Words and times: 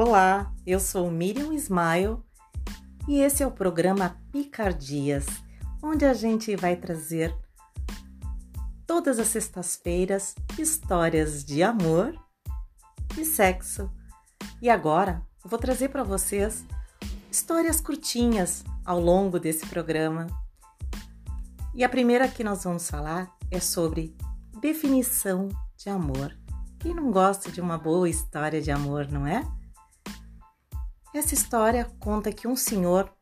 Olá, 0.00 0.54
eu 0.64 0.78
sou 0.78 1.10
Miriam 1.10 1.52
Ismael 1.52 2.24
e 3.08 3.18
esse 3.18 3.42
é 3.42 3.46
o 3.48 3.50
programa 3.50 4.16
Picardias, 4.30 5.26
onde 5.82 6.04
a 6.04 6.14
gente 6.14 6.54
vai 6.54 6.76
trazer 6.76 7.36
todas 8.86 9.18
as 9.18 9.26
sextas-feiras 9.26 10.36
histórias 10.56 11.44
de 11.44 11.64
amor 11.64 12.14
e 13.18 13.24
sexo. 13.24 13.90
E 14.62 14.70
agora 14.70 15.20
eu 15.42 15.50
vou 15.50 15.58
trazer 15.58 15.88
para 15.88 16.04
vocês 16.04 16.64
histórias 17.28 17.80
curtinhas 17.80 18.62
ao 18.84 19.00
longo 19.00 19.40
desse 19.40 19.66
programa. 19.66 20.28
E 21.74 21.82
a 21.82 21.88
primeira 21.88 22.28
que 22.28 22.44
nós 22.44 22.62
vamos 22.62 22.88
falar 22.88 23.36
é 23.50 23.58
sobre 23.58 24.16
definição 24.60 25.48
de 25.76 25.90
amor. 25.90 26.38
Quem 26.78 26.94
não 26.94 27.10
gosta 27.10 27.50
de 27.50 27.60
uma 27.60 27.76
boa 27.76 28.08
história 28.08 28.62
de 28.62 28.70
amor, 28.70 29.10
não 29.10 29.26
é? 29.26 29.57
Essa 31.18 31.34
história 31.34 31.90
conta 31.98 32.30
que 32.30 32.46
um 32.46 32.54
senhor 32.54 33.12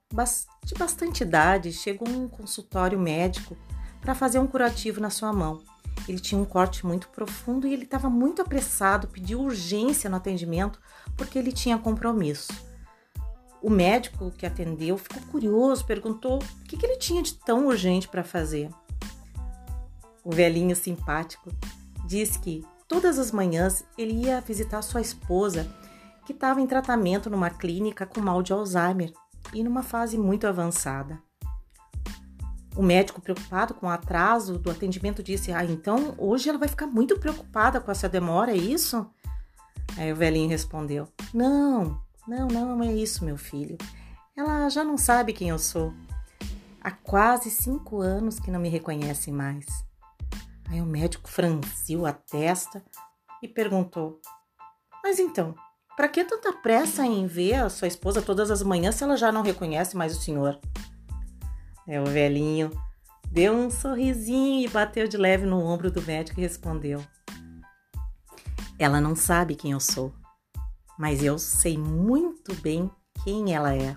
de 0.62 0.74
bastante 0.74 1.22
idade 1.22 1.72
chegou 1.72 2.06
a 2.06 2.10
um 2.10 2.28
consultório 2.28 3.00
médico 3.00 3.56
para 4.02 4.14
fazer 4.14 4.38
um 4.38 4.46
curativo 4.46 5.00
na 5.00 5.08
sua 5.08 5.32
mão. 5.32 5.62
Ele 6.06 6.20
tinha 6.20 6.38
um 6.38 6.44
corte 6.44 6.84
muito 6.84 7.08
profundo 7.08 7.66
e 7.66 7.72
ele 7.72 7.84
estava 7.84 8.10
muito 8.10 8.42
apressado, 8.42 9.08
pediu 9.08 9.40
urgência 9.40 10.10
no 10.10 10.16
atendimento 10.16 10.78
porque 11.16 11.38
ele 11.38 11.50
tinha 11.50 11.78
compromisso. 11.78 12.52
O 13.62 13.70
médico 13.70 14.30
que 14.30 14.44
atendeu 14.44 14.98
ficou 14.98 15.22
curioso, 15.32 15.86
perguntou 15.86 16.38
o 16.38 16.64
que, 16.64 16.76
que 16.76 16.84
ele 16.84 16.98
tinha 16.98 17.22
de 17.22 17.32
tão 17.32 17.66
urgente 17.66 18.08
para 18.08 18.22
fazer. 18.22 18.68
O 20.22 20.30
velhinho 20.30 20.76
simpático 20.76 21.50
disse 22.06 22.38
que 22.40 22.62
todas 22.86 23.18
as 23.18 23.32
manhãs 23.32 23.86
ele 23.96 24.26
ia 24.26 24.42
visitar 24.42 24.82
sua 24.82 25.00
esposa 25.00 25.66
que 26.26 26.32
estava 26.32 26.60
em 26.60 26.66
tratamento 26.66 27.30
numa 27.30 27.48
clínica 27.48 28.04
com 28.04 28.20
mal 28.20 28.42
de 28.42 28.52
Alzheimer 28.52 29.12
e 29.54 29.62
numa 29.62 29.84
fase 29.84 30.18
muito 30.18 30.46
avançada. 30.46 31.22
O 32.74 32.82
médico, 32.82 33.22
preocupado 33.22 33.72
com 33.72 33.86
o 33.86 33.90
atraso 33.90 34.58
do 34.58 34.70
atendimento, 34.70 35.22
disse: 35.22 35.52
Ah, 35.52 35.64
então 35.64 36.14
hoje 36.18 36.48
ela 36.48 36.58
vai 36.58 36.68
ficar 36.68 36.86
muito 36.86 37.18
preocupada 37.18 37.80
com 37.80 37.90
essa 37.90 38.08
demora, 38.08 38.50
é 38.50 38.56
isso? 38.56 39.08
Aí 39.96 40.12
o 40.12 40.16
velhinho 40.16 40.50
respondeu: 40.50 41.08
Não, 41.32 42.02
não, 42.26 42.48
não 42.48 42.82
é 42.82 42.92
isso, 42.92 43.24
meu 43.24 43.38
filho. 43.38 43.78
Ela 44.36 44.68
já 44.68 44.84
não 44.84 44.98
sabe 44.98 45.32
quem 45.32 45.48
eu 45.48 45.58
sou. 45.58 45.94
Há 46.80 46.90
quase 46.90 47.50
cinco 47.50 48.00
anos 48.00 48.38
que 48.38 48.50
não 48.50 48.60
me 48.60 48.68
reconhece 48.68 49.30
mais. 49.30 49.64
Aí 50.68 50.82
o 50.82 50.86
médico 50.86 51.30
franziu 51.30 52.04
a 52.04 52.12
testa 52.12 52.84
e 53.40 53.48
perguntou: 53.48 54.20
Mas 55.02 55.18
então, 55.18 55.54
para 55.96 56.08
que 56.08 56.22
tanta 56.24 56.52
pressa 56.52 57.06
em 57.06 57.26
ver 57.26 57.54
a 57.54 57.70
sua 57.70 57.88
esposa 57.88 58.20
todas 58.20 58.50
as 58.50 58.62
manhãs 58.62 58.96
se 58.96 59.02
ela 59.02 59.16
já 59.16 59.32
não 59.32 59.42
reconhece 59.42 59.96
mais 59.96 60.14
o 60.14 60.20
senhor? 60.20 60.60
É, 61.88 62.00
o 62.00 62.04
velhinho 62.04 62.70
deu 63.30 63.54
um 63.54 63.70
sorrisinho 63.70 64.60
e 64.60 64.68
bateu 64.68 65.08
de 65.08 65.16
leve 65.16 65.46
no 65.46 65.58
ombro 65.58 65.90
do 65.90 66.02
médico 66.02 66.38
e 66.38 66.42
respondeu: 66.42 67.02
Ela 68.78 69.00
não 69.00 69.16
sabe 69.16 69.54
quem 69.54 69.72
eu 69.72 69.80
sou, 69.80 70.12
mas 70.98 71.22
eu 71.22 71.38
sei 71.38 71.78
muito 71.78 72.54
bem 72.56 72.90
quem 73.24 73.54
ela 73.54 73.74
é. 73.74 73.96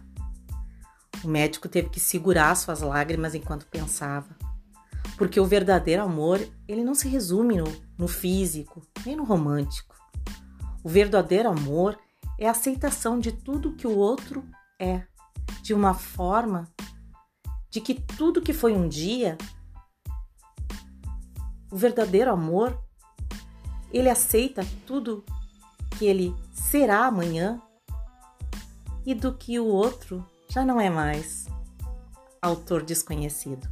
O 1.21 1.27
médico 1.27 1.67
teve 1.67 1.89
que 1.89 1.99
segurar 1.99 2.55
suas 2.55 2.79
lágrimas 2.79 3.35
enquanto 3.35 3.67
pensava, 3.67 4.29
porque 5.17 5.37
o 5.37 5.45
verdadeiro 5.45 6.01
amor 6.01 6.39
ele 6.65 6.83
não 6.83 6.95
se 6.95 7.09
resume 7.09 7.57
no, 7.57 7.65
no 7.97 8.07
físico 8.07 8.81
nem 9.05 9.17
no 9.17 9.25
romântico. 9.25 9.95
O 10.83 10.89
verdadeiro 10.89 11.49
amor 11.49 11.99
é 12.37 12.47
a 12.47 12.51
aceitação 12.51 13.19
de 13.19 13.31
tudo 13.31 13.75
que 13.75 13.85
o 13.85 13.97
outro 13.97 14.43
é, 14.79 15.03
de 15.61 15.73
uma 15.73 15.93
forma 15.93 16.67
de 17.69 17.79
que 17.79 17.93
tudo 17.93 18.41
que 18.41 18.53
foi 18.53 18.73
um 18.73 18.87
dia, 18.87 19.37
o 21.71 21.75
verdadeiro 21.75 22.31
amor, 22.31 22.81
ele 23.91 24.09
aceita 24.09 24.65
tudo 24.85 25.23
que 25.97 26.05
ele 26.05 26.35
será 26.51 27.05
amanhã 27.05 27.61
e 29.05 29.13
do 29.13 29.33
que 29.33 29.59
o 29.59 29.65
outro 29.65 30.25
já 30.49 30.65
não 30.65 30.79
é 30.79 30.89
mais. 30.89 31.45
Autor 32.41 32.83
desconhecido. 32.83 33.67